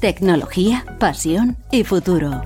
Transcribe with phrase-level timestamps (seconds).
[0.00, 2.42] Tecnología, pasión y futuro.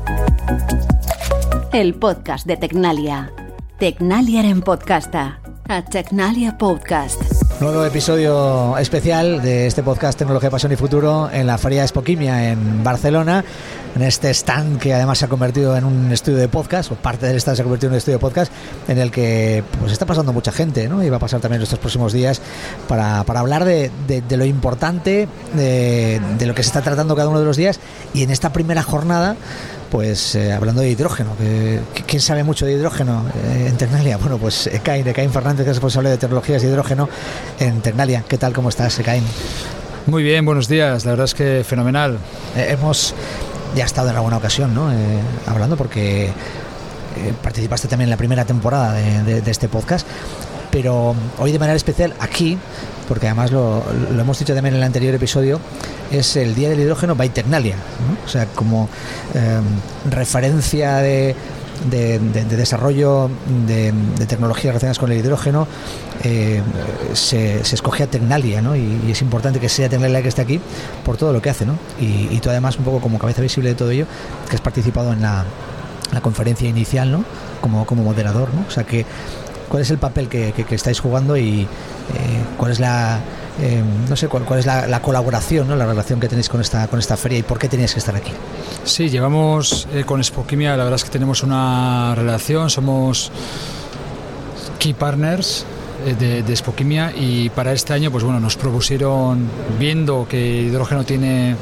[1.71, 3.31] El podcast de Tecnalia.
[3.79, 5.39] Tecnalia en podcasta.
[5.69, 7.21] A Tecnalia Podcast.
[7.61, 12.83] Nuevo episodio especial de este podcast Tecnología, Pasión y Futuro en la Feria Espoquimia en
[12.83, 13.45] Barcelona,
[13.95, 17.27] en este stand que además se ha convertido en un estudio de podcast, o parte
[17.27, 18.53] del stand se ha convertido en un estudio de podcast,
[18.89, 21.03] en el que pues está pasando mucha gente, ¿no?
[21.03, 22.41] Y va a pasar también estos próximos días
[22.89, 27.15] para, para hablar de, de, de, lo importante, de, de lo que se está tratando
[27.17, 27.81] cada uno de los días,
[28.15, 29.37] y en esta primera jornada
[29.93, 34.17] pues eh, hablando de hidrógeno, que, ¿quién sabe mucho de hidrógeno eh, en Ternalia?
[34.17, 37.11] Bueno, pues Ekain, Ekain Fernández, que es responsable de tecnologías de hidrógeno
[37.61, 38.25] en Ternalia.
[38.27, 39.23] ¿Qué tal, cómo estás, Ekain?
[40.07, 42.17] Muy bien, buenos días, la verdad es que fenomenal.
[42.57, 43.15] Eh, hemos
[43.75, 44.91] ya estado en alguna ocasión, ¿no?
[45.47, 46.33] hablando porque
[47.43, 50.07] participaste también en la primera temporada de, este podcast
[50.73, 52.57] pero hoy de manera especial aquí,
[53.07, 53.85] porque además lo,
[54.19, 55.61] hemos dicho también en el anterior episodio,
[56.11, 57.77] es el Día del Hidrógeno by Tecnalia,
[58.25, 58.89] o sea, como
[59.35, 59.61] eh,
[60.11, 61.37] referencia de,
[61.91, 63.31] de, de, de, desarrollo
[63.67, 63.93] de,
[64.27, 65.67] tecnologías relacionadas con el hidrógeno,
[66.23, 66.63] eh,
[67.15, 68.77] se, se, escoge Tecnalia, ¿no?
[68.77, 70.61] Y, es importante que sea Tecnalia que esté aquí
[71.05, 71.77] por todo lo que hace, ¿no?
[72.01, 74.07] Y, tú además un poco como cabeza visible de todo ello,
[74.49, 75.45] que has participado en la,
[76.21, 77.25] conferencia inicial, ¿no?
[77.61, 78.65] Como, como moderador, ¿no?
[78.69, 78.85] O sea
[79.69, 81.67] cuál es el papel que estáis jugando y eh,
[82.59, 83.21] cuál es la
[83.61, 85.77] eh, no sé cuál, cuál es la, la, colaboración, ¿no?
[85.77, 88.17] la relación que tenéis con esta con esta feria y por qué tenéis que estar
[88.17, 88.33] aquí.
[88.85, 93.31] Sí, llevamos eh, con Spoquimia, la verdad es que tenemos una relación, somos
[94.79, 95.65] key partners
[96.07, 101.55] eh, de, de y para este año pues bueno nos propusieron viendo que hidrógeno tiene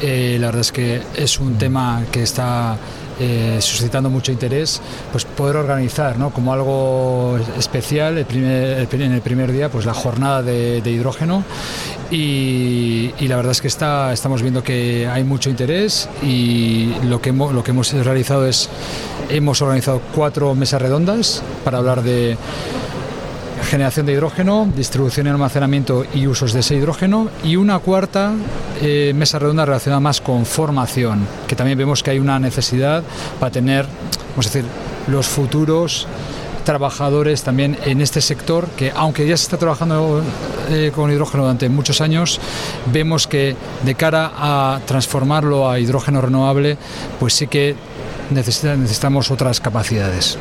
[0.00, 2.76] eh, la verdad es que es un tema que está
[3.20, 4.80] eh, suscitando mucho interés,
[5.12, 6.30] pues poder organizar ¿no?
[6.30, 11.44] como algo especial el primer, en el primer día pues la jornada de, hidrógeno
[12.10, 17.20] y, y, la verdad es que está, estamos viendo que hay mucho interés y lo
[17.20, 18.68] que, hemos, lo que hemos realizado es,
[19.28, 22.36] hemos organizado cuatro mesas redondas para hablar de
[23.74, 28.32] generación de hidrógeno, distribución y almacenamiento y usos de ese hidrógeno y una cuarta
[28.80, 33.02] eh, mesa redonda relacionada más con formación, que también vemos que hay una necesidad
[33.40, 33.84] para tener,
[34.30, 34.64] vamos a decir,
[35.08, 36.06] los futuros
[36.62, 40.22] trabajadores también en este sector que aunque ya se está trabajando
[40.70, 42.40] eh, con hidrógeno durante muchos años
[42.92, 46.78] vemos que de cara a transformarlo a hidrógeno renovable
[47.18, 47.74] pues sí que
[48.30, 50.38] necesita, necesitamos otras capacidades.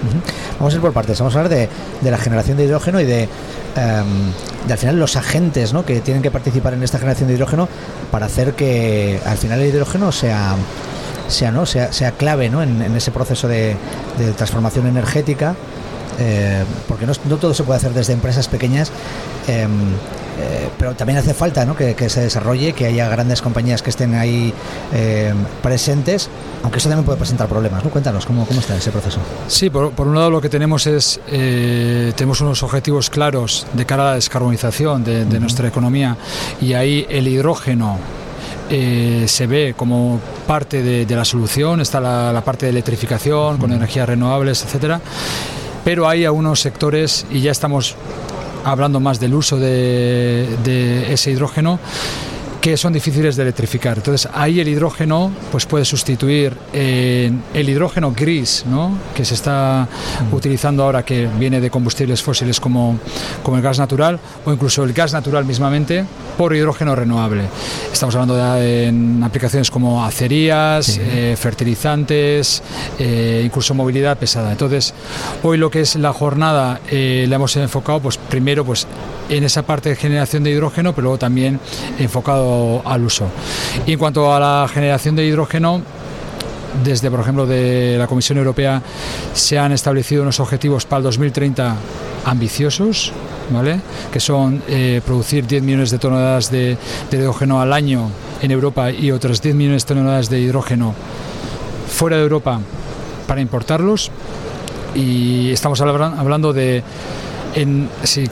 [0.59, 1.69] Vamos a ir por partes, vamos a hablar de,
[2.01, 3.27] de la generación de hidrógeno y de,
[3.75, 5.85] um, de, al final los agentes ¿no?
[5.85, 7.67] que tienen que participar en esta generación de hidrógeno
[8.11, 10.55] para hacer que al final el hidrógeno sea
[11.27, 12.61] sea no sea, sea clave ¿no?
[12.61, 13.75] En, ese proceso de,
[14.35, 15.55] transformación energética
[16.19, 18.91] eh, porque no, todo se puede hacer desde empresas pequeñas
[19.47, 19.67] eh,
[20.39, 21.75] eh, pero también hace falta ¿no?
[21.75, 24.53] que, que, se desarrolle, que haya grandes compañías que estén ahí
[24.93, 26.29] eh, presentes,
[26.63, 27.83] aunque eso también puede presentar problemas.
[27.83, 27.89] ¿no?
[27.89, 29.19] Cuéntanos, ¿cómo, cómo está ese proceso?
[29.47, 33.85] Sí, por, por un lado lo que tenemos es, eh, tenemos unos objetivos claros de
[33.85, 35.39] cara a la descarbonización de, de uh -huh.
[35.41, 36.17] nuestra economía
[36.61, 37.97] y ahí el hidrógeno
[38.69, 43.55] eh, se ve como parte de, de la solución, está la, la, parte de electrificación
[43.55, 43.59] uh -huh.
[43.59, 44.99] con energías renovables, etcétera
[45.83, 47.95] pero hay algunos sectores y ya estamos
[48.63, 51.79] hablando más del uso de, ese hidrógeno
[52.63, 53.97] que son difíciles de electrificar.
[53.97, 58.97] Entonces ahí el hidrógeno pues puede sustituir eh, el hidrógeno gris, ¿no?
[59.13, 59.85] que se está
[60.31, 60.33] mm.
[60.33, 62.97] utilizando ahora que viene de combustibles fósiles como,
[63.43, 66.05] como el gas natural o incluso el gas natural mismamente
[66.37, 67.43] por hidrógeno renovable.
[67.91, 71.01] Estamos hablando de en aplicaciones como acerías, sí.
[71.03, 72.63] eh, fertilizantes,
[72.97, 74.53] eh, incluso movilidad pesada.
[74.53, 74.93] Entonces
[75.43, 78.87] hoy lo que es la jornada eh, la hemos enfocado pues primero pues
[79.29, 81.59] en esa parte de generación de hidrógeno, pero luego también
[81.99, 82.52] enfocado
[82.85, 83.27] al uso.
[83.85, 85.81] Y en cuanto a la generación de hidrógeno,
[86.83, 88.81] desde, por ejemplo, de la Comisión Europea
[89.33, 91.75] se han establecido unos objetivos para el 2030
[92.25, 93.11] ambiciosos,
[93.51, 93.79] ¿vale?
[94.11, 96.77] que son eh, producir 10 millones de toneladas de,
[97.11, 98.09] de hidrógeno al año
[98.41, 100.93] en Europa y otras 10 millones de toneladas de hidrógeno
[101.87, 102.59] fuera de Europa
[103.27, 104.11] para importarlos.
[104.95, 106.83] Y estamos hablando de
[107.55, 108.27] en, si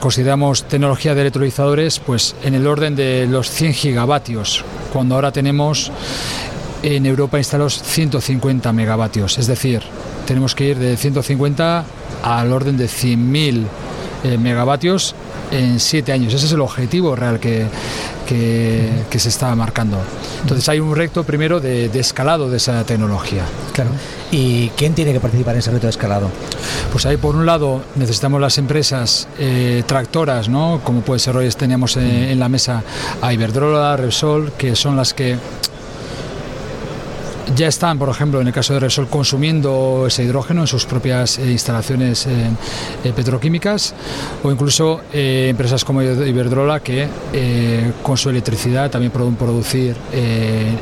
[0.00, 5.92] consideramos tecnología de electrolizadores, pues en el orden de los 100 gigavatios, cuando ahora tenemos
[6.82, 9.82] en Europa instalados 150 megavatios, es decir,
[10.26, 11.84] tenemos que ir de 150
[12.22, 13.66] al orden de 100.000
[14.24, 15.14] eh, megavatios
[15.50, 16.34] en siete años.
[16.34, 17.66] Ese es el objetivo real que,
[18.26, 19.98] que, que, se está marcando.
[20.42, 23.44] Entonces hay un reto primero de, de, escalado de esa tecnología.
[23.72, 23.90] Claro.
[24.30, 26.30] ¿Y quién tiene que participar en ese reto de escalado?
[26.92, 30.80] Pues ahí por un lado necesitamos las empresas eh, tractoras, ¿no?
[30.82, 32.82] como puede ser hoy teníamos eh, en la mesa
[33.22, 35.36] a Iberdrola, Repsol, que son las que
[37.56, 41.38] ya están, por ejemplo, en el caso de Resol, consumiendo ese hidrógeno en sus propias
[41.38, 43.94] eh, instalaciones eh, petroquímicas
[44.42, 47.08] o incluso empresas como Iberdrola que
[48.02, 49.96] con su electricidad también pueden producir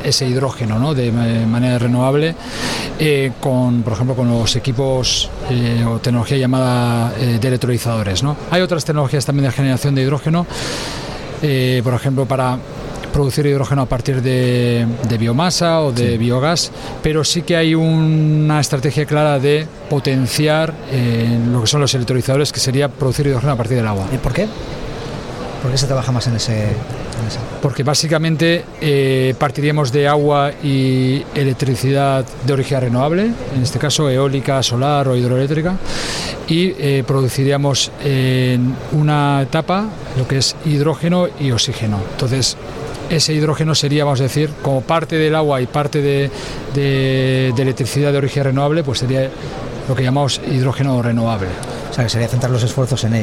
[0.03, 0.93] ese hidrógeno ¿no?
[0.93, 2.35] de manera renovable
[3.39, 5.29] con, por ejemplo, con los equipos
[5.87, 8.23] o tecnología llamada de electrolizadores.
[8.23, 8.35] ¿no?
[8.51, 10.45] Hay otras tecnologías también de generación de hidrógeno,
[11.83, 12.57] por ejemplo, para
[13.15, 14.85] producir hidrógeno a partir de,
[15.17, 16.69] biomasa o de biogás,
[17.01, 22.51] pero sí que hay una estrategia clara de potenciar eh, lo que son los electrolizadores,
[22.51, 24.05] que sería producir hidrógeno a partir del agua.
[24.11, 24.49] ¿Y por qué?
[25.61, 26.67] ¿Por qué se trabaja más en ese...?
[27.61, 34.61] Porque básicamente eh, partiríamos de agua y electricidad de origen renovable, en este caso eólica,
[34.61, 35.77] solar o hidroeléctrica,
[36.49, 39.87] y eh, produciríamos en una etapa
[40.17, 41.99] lo que es hidrógeno y oxígeno.
[42.11, 42.57] Entonces,
[43.09, 48.17] ese hidrógeno sería, vamos a decir, como parte del agua y parte de, electricidad de
[48.17, 49.29] origen renovable, pues sería
[49.87, 51.47] lo que llamamos hidrógeno renovable.
[51.89, 53.13] O sea, que sería centrar los esfuerzos en,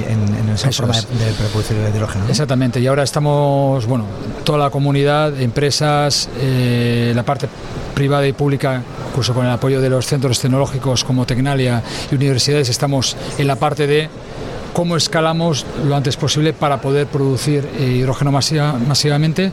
[0.54, 2.24] esa forma de, producir el hidrógeno.
[2.28, 4.06] Exactamente, y ahora estamos, bueno,
[4.44, 7.48] toda la comunidad, empresas, eh, la parte
[7.94, 12.68] privada y pública, incluso con el apoyo de los centros tecnológicos como Tecnalia y universidades,
[12.70, 14.08] estamos en la parte de
[14.72, 19.52] cómo escalamos lo antes posible para poder producir eh, hidrógeno masivamente,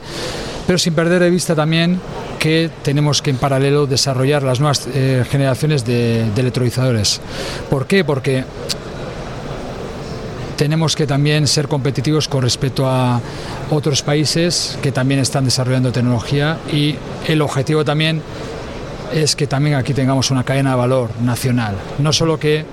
[0.65, 1.99] pero sin perder de vista también
[2.39, 7.19] que tenemos que en paralelo desarrollar las nuevas eh, generaciones de, electrolizadores.
[7.69, 8.03] ¿Por qué?
[8.03, 8.45] Porque
[10.55, 13.21] tenemos que también ser competitivos con respecto a
[13.69, 16.95] otros países que también están desarrollando tecnología y
[17.27, 18.21] el objetivo también
[19.13, 22.65] es que también aquí tengamos una cadena de valor nacional, no solo que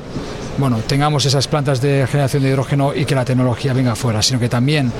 [0.58, 4.38] bueno, tengamos esas plantas de generación de hidrógeno y que la tecnología venga afuera, sino
[4.38, 4.92] que también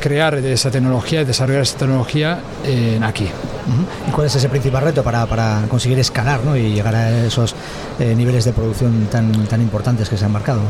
[0.00, 3.28] crear esa tecnología y desarrollar esa tecnología en aquí.
[4.08, 7.54] ¿Y cuál es ese principal reto para, conseguir escalar y llegar a esos
[7.98, 10.60] eh, niveles de producción tan, tan importantes que se han marcado?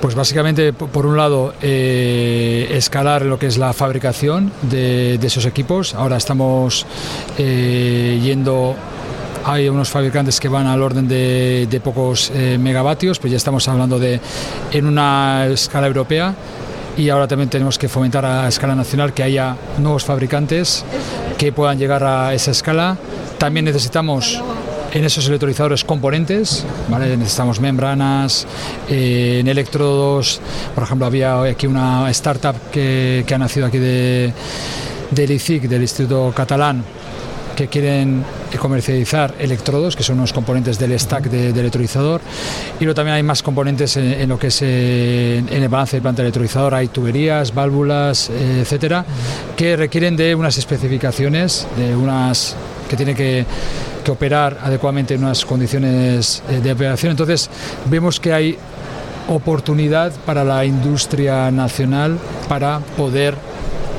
[0.00, 5.94] Pues básicamente, por un lado, eh, escalar lo que es la fabricación de, esos equipos.
[5.94, 6.86] Ahora estamos
[7.36, 8.76] eh, yendo
[9.48, 13.98] hay unos fabricantes que van al orden de, pocos eh, megavatios, pues ya estamos hablando
[13.98, 14.20] de
[14.72, 16.34] en una escala europea
[16.98, 20.84] y ahora también tenemos que fomentar a escala nacional que haya nuevos fabricantes
[21.38, 22.98] que puedan llegar a esa escala.
[23.38, 24.42] También necesitamos
[24.92, 27.16] en esos electrolizadores componentes, ¿vale?
[27.16, 28.46] necesitamos membranas,
[28.90, 30.42] eh, en electrodos,
[30.74, 34.32] por ejemplo había aquí una startup que, ha nacido aquí de,
[35.10, 36.84] del ICIC, del Instituto Catalán,
[37.58, 38.22] que quieren
[38.56, 42.20] comercializar electrodos, que son unos componentes del stack de, electrolizador,
[42.78, 46.22] y luego también hay más componentes en, lo que es eh, el balance de planta
[46.22, 49.04] electrolizador, hay tuberías, válvulas, eh, etcétera,
[49.56, 52.54] que requieren de unas especificaciones, de unas
[52.88, 53.44] que tiene que,
[54.04, 57.10] que operar adecuadamente en unas condiciones eh, de operación.
[57.10, 57.50] Entonces,
[57.86, 58.56] vemos que hay
[59.28, 62.18] oportunidad para la industria nacional
[62.48, 63.34] para poder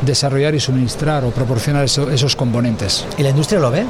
[0.02, 3.06] desarrollar y suministrar o proporcionar esos componentes.
[3.18, 3.86] ¿Y la industria lo ve?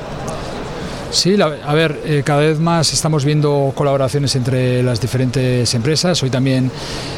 [1.12, 6.22] Sí, a ver, eh, cada vez más estamos viendo colaboraciones entre las diferentes empresas.
[6.22, 6.72] Hoy también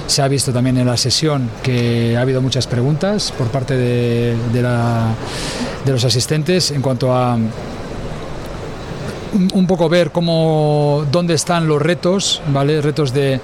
[0.08, 4.38] se ha visto también en la sesión que ha habido muchas preguntas por parte de,
[4.54, 7.38] de los asistentes en cuanto a
[9.54, 12.82] un poco ver cómo dónde están los retos, ¿vale?
[12.82, 13.40] Retos de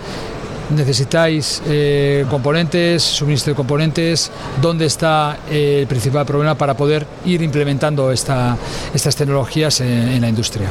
[0.70, 4.32] necesitáis eh, componentes, suministro de componentes,
[4.62, 8.58] dónde está eh, el principal problema para poder ir implementando esta,
[8.94, 10.70] estas tecnologías en, la industria.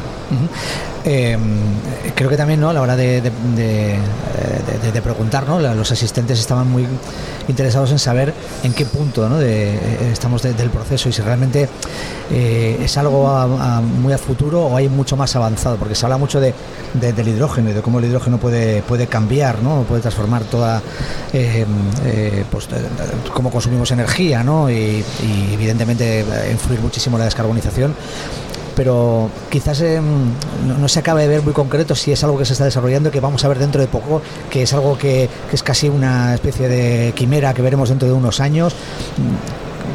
[1.05, 1.41] Em,
[2.15, 2.71] creo que también ¿no?
[2.71, 3.99] a la hora de, de,
[5.03, 5.61] preguntar, ¿no?
[5.61, 6.85] los asistentes estaban muy
[7.49, 8.35] interesados en saber
[8.65, 9.41] en qué punto ¿no?
[9.41, 11.69] estamos del proceso y si realmente
[12.31, 13.29] eh, es algo
[14.01, 16.55] muy a futuro o hay mucho más avanzado, porque se habla mucho de,
[16.95, 19.85] del hidrógeno y de cómo el hidrógeno puede, puede cambiar, ¿no?
[19.87, 20.83] Puede transformar toda,
[21.33, 21.65] eh,
[22.05, 22.69] eh, pues,
[23.33, 24.71] cómo consumimos energía ¿no?
[24.71, 25.05] y,
[25.53, 27.95] evidentemente influir muchísimo la descarbonización
[28.75, 32.67] pero quizás no, se acabe de ver muy concreto si es algo que se está
[32.67, 36.35] desarrollando, que vamos a ver dentro de poco, que es algo que, es casi una
[36.35, 38.75] especie de quimera que veremos dentro de unos años.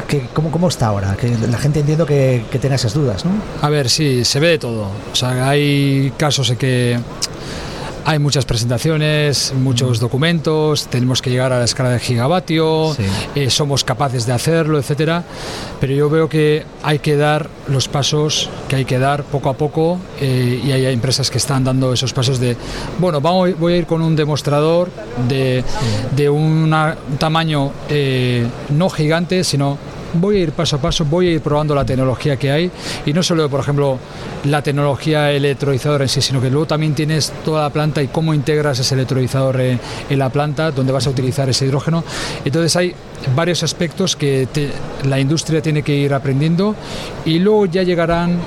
[0.08, 1.16] Que, ¿cómo, ¿Cómo está ahora?
[1.16, 3.30] Que la gente entiendo que, que tenga esas dudas, ¿no?
[3.60, 4.88] A ver, sí, se ve de todo.
[5.12, 6.98] O sea, hay casos en que
[8.04, 12.96] hay muchas presentaciones, muchos documentos, tenemos que llegar a la escala de gigavatio,
[13.34, 15.24] eh, somos capaces de hacerlo, etcétera.
[15.80, 19.54] Pero yo veo que hay que dar los pasos que hay que dar poco a
[19.54, 22.56] poco eh, y hay empresas que están dando esos pasos de,
[22.98, 24.90] bueno, vamos, voy a ir con un demostrador
[25.28, 25.64] de,
[26.14, 26.74] de un
[27.18, 29.78] tamaño eh, no gigante, sino
[30.14, 32.70] voy a ir paso a paso, voy a ir probando la tecnología que hay
[33.06, 33.98] y no solo, por ejemplo,
[34.44, 38.34] la tecnología electrolizadora en sí, sino que luego también tienes toda la planta y cómo
[38.34, 42.04] integras ese electrolizador en, la planta, donde vas a utilizar ese hidrógeno.
[42.44, 42.94] Entonces hay
[43.34, 44.46] varios aspectos que
[45.08, 46.74] la industria tiene que ir aprendiendo
[47.24, 48.38] y luego ya llegarán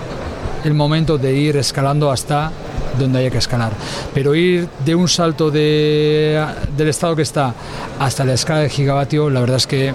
[0.64, 2.52] el momento de ir escalando hasta
[2.98, 3.72] donde haya que escalar.
[4.14, 6.44] Pero ir de un salto de,
[6.76, 7.54] del estado que está
[8.00, 9.94] hasta la escala de gigavatio, la verdad es que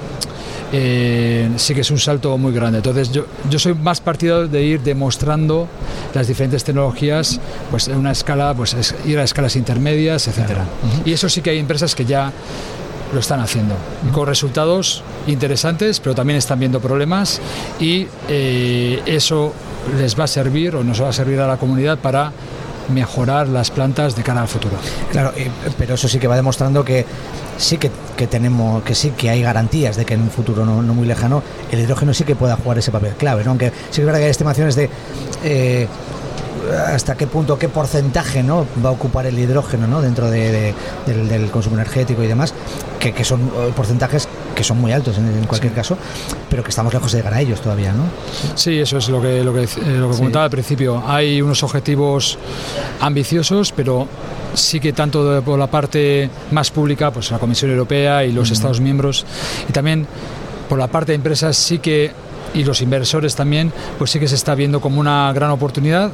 [0.72, 2.78] eh, sí que es un salto muy grande.
[2.78, 5.68] Entonces yo, yo soy más partidario de ir demostrando
[6.14, 10.64] las diferentes tecnologías pues en una escala, pues ir a escalas intermedias, etcétera.
[11.04, 12.32] Y eso sí que hay empresas que ya
[13.12, 13.74] lo están haciendo
[14.12, 17.40] con resultados interesantes, pero también están viendo problemas
[17.80, 19.52] y eh, eso
[19.98, 22.32] les va a servir o nos va a servir a la comunidad para
[22.90, 24.76] mejorar las plantas de cara al futuro.
[25.10, 25.32] Claro,
[25.78, 27.06] pero eso sí que va demostrando que
[27.56, 27.90] sí que,
[28.26, 31.80] tenemos, que sí que hay garantías de que en un futuro no, muy lejano el
[31.80, 33.50] hidrógeno sí que pueda jugar ese papel clave, ¿no?
[33.50, 34.88] Aunque sí que es verdad que hay estimaciones de
[35.44, 35.86] eh,
[36.86, 38.66] hasta qué punto, qué porcentaje ¿no?
[38.84, 40.02] va a ocupar el hidrógeno ¿no?
[40.02, 40.74] dentro del,
[41.50, 42.54] consumo energético y demás,
[42.98, 44.28] que, que son eh, porcentajes
[44.60, 45.96] que son muy altos en, cualquier caso,
[46.50, 48.04] pero que estamos lejos de llegar a ellos todavía, ¿no?
[48.54, 51.02] Sí, eso es lo que, lo que, eh, lo que comentaba al principio.
[51.06, 52.36] Hay unos objetivos
[53.00, 54.06] ambiciosos, pero
[54.52, 58.82] sí que tanto por la parte más pública, pues la Comisión Europea y los Estados
[58.82, 59.24] miembros,
[59.66, 60.06] y también
[60.68, 62.12] por la parte de empresas sí que
[62.54, 66.10] y los inversores también, pues sí que se está viendo como una gran oportunidad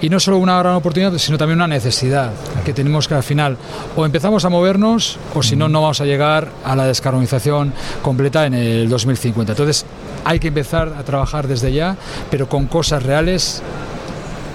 [0.00, 2.32] y no solo una gran oportunidad, sino también una necesidad
[2.64, 3.56] que tenemos que al final
[3.96, 7.72] o empezamos a movernos o si no, no vamos a llegar a la descarbonización
[8.02, 9.52] completa en el 2050.
[9.52, 9.84] Entonces
[10.24, 11.96] hay que empezar a trabajar desde ya,
[12.30, 13.62] pero con cosas reales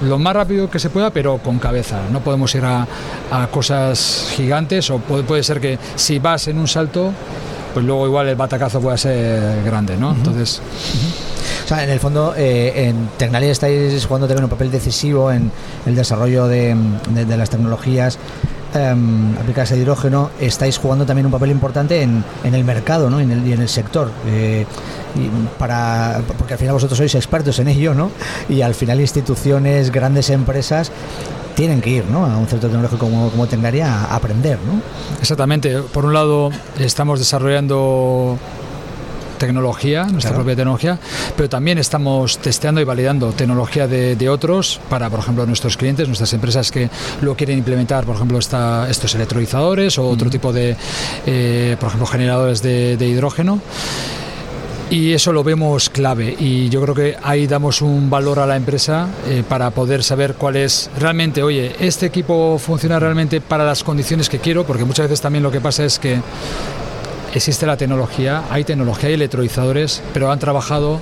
[0.02, 2.02] lo más rápido que se pueda, pero con cabeza.
[2.12, 2.88] No podemos ir a,
[3.52, 7.12] cosas gigantes o puede, puede, ser que si vas en un salto
[7.78, 10.10] pues luego igual el batacazo puede ser grande, ¿no?
[10.12, 10.64] Entonces...
[11.64, 15.52] O sea, en el fondo, eh, en Tecnalia estáis jugando también un papel decisivo en
[15.86, 16.76] el desarrollo de,
[17.28, 18.18] las tecnologías
[18.74, 23.22] em, aplicadas a hidrógeno, estáis jugando también un papel importante en, el mercado ¿no?
[23.22, 24.10] y en el sector.
[24.26, 24.66] Eh,
[25.60, 28.10] para, porque al final vosotros sois expertos en ello, ¿no?
[28.50, 30.92] Y al final instituciones, grandes empresas
[31.58, 32.24] tienen que ir ¿no?
[32.24, 34.60] a un centro tecnológico como, como Tecnaria a aprender.
[34.60, 34.80] ¿no?
[35.20, 35.82] Exactamente.
[35.82, 38.38] Por un lado, estamos desarrollando
[39.40, 41.00] tecnología, nuestra propia tecnología,
[41.36, 46.32] pero también estamos testeando y validando tecnología de, otros para, por ejemplo, nuestros clientes, nuestras
[46.34, 46.90] empresas que
[47.22, 50.76] lo quieren implementar, por ejemplo, esta, estos electrolizadores o otro tipo de,
[51.26, 53.62] eh, por ejemplo, generadores de, de hidrógeno
[54.90, 56.36] y eso lo vemos clave.
[56.40, 60.36] Y yo creo que ahí damos un valor a la empresa eh, para poder saber
[60.36, 65.06] cuál es realmente, oye, este equipo funciona realmente para las condiciones que quiero, porque muchas
[65.06, 66.22] veces también lo que pasa es que
[67.34, 71.00] existe la tecnología, hay tecnología, hay electrolizadores, pero han trabajado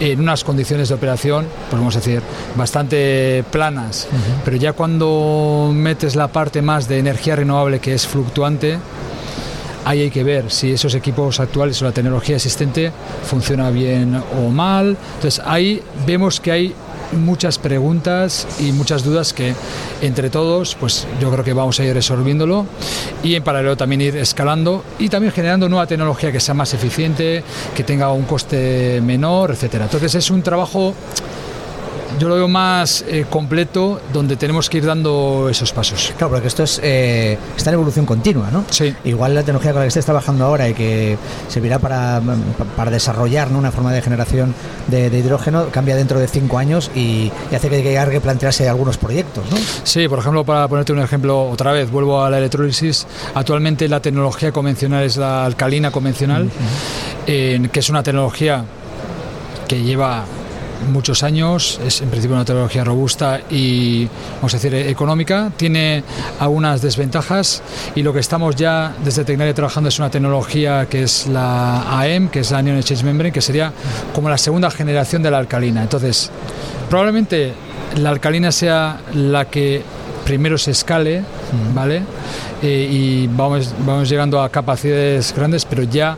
[0.00, 2.22] en unas condiciones de operación, podemos decir,
[2.56, 4.06] bastante planas,
[4.44, 8.78] pero ya cuando metes la parte más de energía renovable que es fluctuante,
[9.84, 12.92] ahí hay que ver si esos equipos actuales o la tecnología existente
[13.24, 14.96] funciona bien o mal.
[15.16, 16.74] Entonces ahí vemos que hay
[17.12, 19.54] muchas preguntas y muchas dudas que
[20.00, 22.66] entre todos pues yo creo que vamos a ir resolviéndolo
[23.22, 27.42] y en paralelo también ir escalando y también generando nueva tecnología que sea más eficiente,
[27.74, 29.84] que tenga un coste menor, etcétera.
[29.84, 30.94] Entonces es un trabajo
[32.22, 36.12] yo lo veo más eh, completo donde tenemos que ir dando esos pasos.
[36.16, 38.64] Claro, porque esto es, eh, está en evolución continua, ¿no?
[38.70, 38.94] Sí.
[39.02, 42.22] Igual la tecnología con la que estés trabajando ahora y que servirá para,
[42.76, 44.54] para desarrollar una forma de generación
[44.86, 49.44] de, hidrógeno cambia dentro de cinco años y, hace que haya que plantearse algunos proyectos,
[49.50, 49.56] ¿no?
[49.82, 53.04] Sí, por ejemplo, para ponerte un ejemplo, otra vez, vuelvo a la electrólisis.
[53.34, 56.48] Actualmente la tecnología convencional es la alcalina convencional,
[57.26, 58.64] que es una tecnología
[59.66, 60.24] que lleva
[60.90, 66.02] muchos años, es en principio una tecnología robusta y, vamos a decir, económica, tiene
[66.40, 67.62] algunas desventajas
[67.94, 72.28] y lo que estamos ya desde Tecnalia trabajando es una tecnología que es la AM,
[72.28, 73.72] que es la Anion Exchange Membrane, que sería
[74.14, 75.82] como la segunda generación de la alcalina.
[75.82, 76.30] Entonces,
[76.88, 77.52] probablemente
[77.96, 79.82] la alcalina sea la que
[80.24, 81.22] primero se escale,
[81.74, 82.02] ¿vale?
[82.62, 86.16] Eh, y vamos, vamos llegando a capacidades grandes, pero ya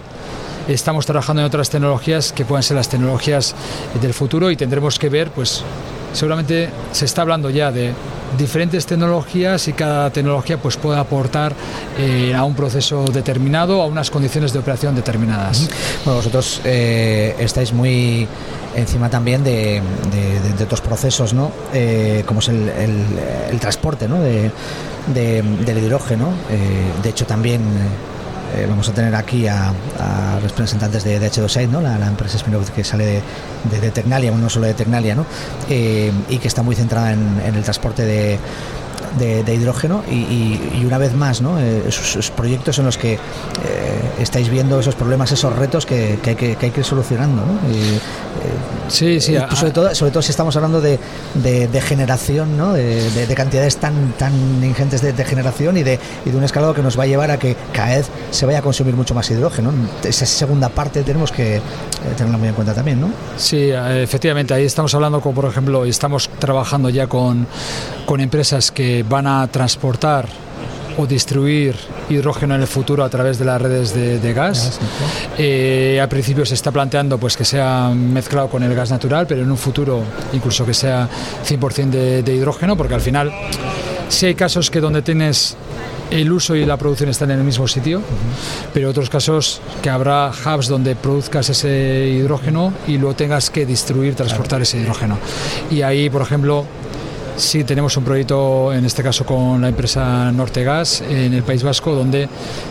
[0.68, 3.54] estamos trabajando en otras tecnologías que puedan ser las tecnologías
[4.00, 5.62] del futuro y tendremos que ver, pues
[6.12, 7.92] seguramente se está hablando ya de
[8.38, 11.52] diferentes tecnologías y cada tecnología pues puede aportar
[11.98, 15.68] eh, a un proceso determinado, a unas condiciones de operación determinadas.
[16.04, 18.26] Bueno, vosotros eh, estáis muy
[18.74, 19.82] encima también de,
[20.62, 21.52] otros procesos, ¿no?
[21.72, 24.20] Eh, como es el, transporte ¿no?
[24.20, 26.32] del hidrógeno.
[27.02, 27.62] de hecho, también
[28.54, 31.80] eh, vamos a tener aquí a, a representantes de, de H2A, ¿no?
[31.80, 33.22] la, empresa spin-off que sale
[33.70, 35.16] de, Tecnalia, no solo de Tecnalia.
[35.68, 38.38] Eh, y que está muy centrada en, en el transporte de,
[39.18, 41.58] de, de hidrógeno y, y- y una vez más, ¿no?
[41.60, 43.18] Eh, esos, esos proyectos en los que eh,
[44.20, 47.42] estáis viendo esos problemas, esos retos que, que hay, que, que hay que ir solucionando.
[47.44, 47.52] ¿no?
[47.72, 47.98] Y, eh,
[48.88, 49.36] Sí, sí.
[49.36, 50.98] a- sobre, todo, sobre todo si estamos hablando de,
[51.34, 52.72] de- de generación, ¿no?
[52.74, 56.74] de, de- de cantidades tan, tan ingentes de, generación y de, y de un escalado
[56.74, 59.30] que nos va a llevar a que cada vez se vaya a consumir mucho más
[59.30, 59.72] hidrógeno.
[60.02, 61.60] Esa segunda parte tenemos que eh,
[62.16, 63.00] tenerla muy en cuenta también.
[63.00, 63.08] ¿no?
[63.36, 67.46] Sí, efectivamente, ahí estamos hablando con, por ejemplo, estamos trabajando ya con,
[68.06, 70.26] con empresas que van a transportar
[70.96, 71.74] o distribuir
[72.08, 74.78] hidrógeno en el futuro a través de las redes de, de gas.
[75.38, 79.42] Eh, al principio se está planteando pues que sea mezclado con el gas natural, pero
[79.42, 81.08] en un futuro incluso que sea
[81.44, 83.32] 100% de, de hidrógeno, porque al final
[84.08, 85.56] sí hay casos que donde tienes
[86.10, 88.00] el uso y la producción están en el mismo sitio,
[88.72, 94.14] pero otros casos que habrá hubs donde produzcas ese hidrógeno y luego tengas que distribuir,
[94.14, 95.18] transportar ese hidrógeno.
[95.70, 96.66] Y ahí, por ejemplo,
[97.36, 101.94] sí tenemos un proyecto, en este caso con la empresa Nortegas, en el País Vasco,
[101.94, 102.28] donde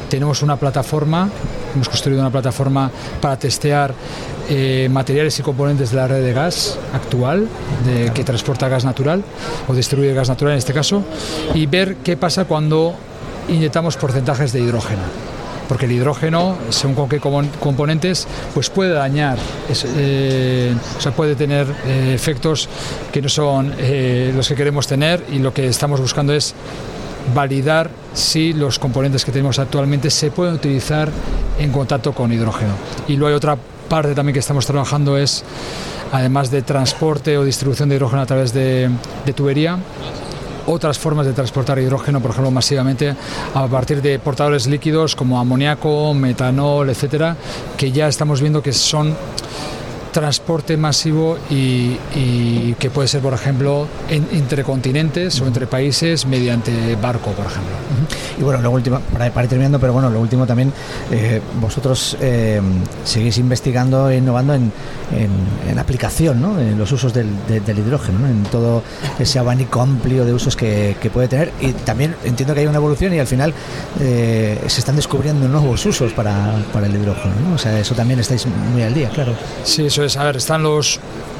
[0.10, 1.29] tenemos una plataforma,
[1.74, 2.89] hemos construido una plataforma
[3.22, 3.93] para testear
[4.50, 7.48] eh, materiales y componentes de la red de gas actual,
[8.13, 9.24] que transporta gas natural
[9.67, 11.03] o distribuye gas natural en este caso,
[11.53, 12.93] y ver qué pasa cuando
[13.50, 15.33] inyectamos porcentajes de hidrógeno
[15.67, 19.38] porque el hidrógeno, según con qué componentes, pues puede dañar,
[19.98, 22.70] eh, o sea, puede tener eh, efectos
[23.12, 26.53] que no son eh, los que queremos tener y lo que estamos buscando es
[27.34, 31.10] validar si los componentes que tenemos actualmente se pueden utilizar
[31.58, 32.74] en contacto con hidrógeno.
[33.08, 33.58] Y luego hay otra
[33.89, 35.43] parte también que estamos trabajando es,
[36.12, 38.89] además de transporte o distribución de hidrógeno a través de
[39.36, 39.79] tubería,
[40.67, 43.15] otras formas de transportar hidrógeno, por ejemplo, masivamente
[43.53, 47.36] a partir de portadores líquidos como amoníaco, metanol, etcétera,
[47.77, 49.15] que ya estamos viendo que son
[50.13, 56.26] transporte masivo y, y que puede ser, por ejemplo, en- entre continentes o entre países
[56.26, 57.73] mediante barco, por ejemplo.
[58.39, 60.71] Y bueno, lo último, para, para ir terminando, pero bueno, lo último también,
[61.12, 62.62] eh, vosotros eh,
[63.04, 64.71] seguís investigando e innovando en,
[65.12, 66.60] en- en aplicación, ¿no?
[66.60, 68.28] En los usos del, de- del hidrógeno, ¿no?
[68.28, 68.84] En todo
[69.19, 71.52] ese abanico amplio de usos que, que puede tener.
[71.60, 73.54] Y también entiendo que hay una evolución y al final
[73.99, 77.56] eh, se están descubriendo nuevos usos para, para el hidrógeno, ¿no?
[77.56, 79.34] O sea, eso también estáis muy al día, claro.
[79.63, 80.18] Sí, eso es.
[80.18, 81.00] A ver, están los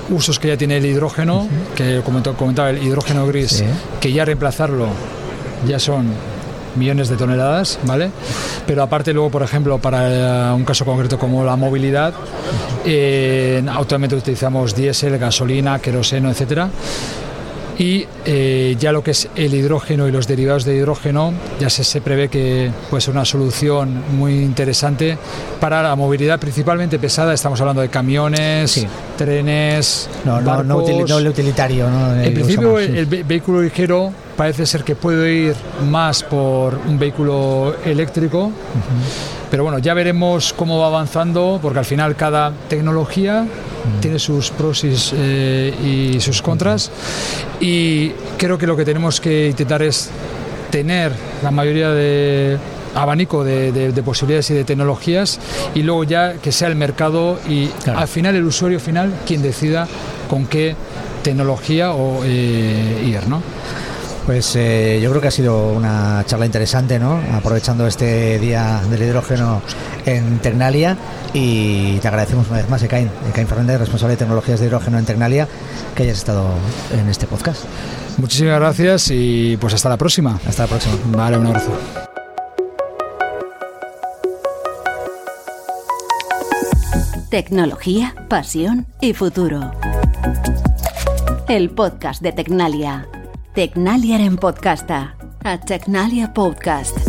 [0.10, 3.65] usos que ya tiene el hidrógeno, que comentaba, el hidrógeno gris, Sí.
[3.99, 4.88] que ya reemplazarlo
[5.67, 6.08] ya son
[6.76, 8.10] millones de toneladas, ¿vale?
[8.65, 12.13] Pero aparte luego, por ejemplo, para eh, un caso concreto como la movilidad,
[12.86, 16.69] eh, actualmente utilizamos diésel, gasolina, queroseno, etcétera.
[17.79, 21.83] Y eh, ya lo que es el hidrógeno y los derivados de hidrógeno, ya se,
[21.83, 25.17] se prevé que puede ser una solución muy interesante
[25.59, 27.33] para la movilidad principalmente pesada.
[27.33, 28.88] Estamos hablando de camiones, Sí.
[29.17, 32.13] trenes, No, no, no, el utilitario, ¿no?
[32.15, 32.83] Eh, En que principio, sí.
[32.86, 35.55] el, el ve- vehículo ligero parece ser que puede ir
[35.89, 38.51] más por un vehículo eléctrico,
[39.53, 43.45] pero bueno, ya veremos cómo va avanzando, porque al final cada tecnología
[44.01, 46.89] tiene sus pros y, s- eh, y sus contras,
[47.61, 50.09] y creo que lo que tenemos que intentar es
[50.71, 51.11] tener
[51.43, 52.57] la mayoría de
[52.95, 55.39] abanico de, de- de posibilidades y de tecnologías
[55.75, 57.99] y luego ya que sea el mercado y Claro.
[57.99, 59.87] al final el usuario final quien decida
[60.31, 60.75] con qué
[61.21, 63.43] tecnología o eh, ir, ¿no?
[64.25, 67.19] Pues eh, yo creo que ha sido una charla interesante, ¿no?
[67.33, 69.62] Aprovechando este día del hidrógeno
[70.05, 70.97] en Tecnalia
[71.33, 75.05] y te agradecemos una vez más, Ekain, Ekain Fernández, responsable de tecnologías de hidrógeno en
[75.05, 75.47] Tecnalia,
[75.95, 76.47] que hayas estado
[76.97, 77.65] en este podcast.
[78.17, 80.39] Muchísimas gracias y pues hasta la próxima.
[80.47, 80.95] Hasta la próxima.
[81.17, 81.71] Vale, un abrazo.
[87.29, 89.71] Tecnología, pasión y futuro.
[91.49, 93.07] El podcast de Tecnalia.
[93.53, 95.15] Tecnalia en podcasta.
[95.43, 97.02] A Tecnalia Podcast.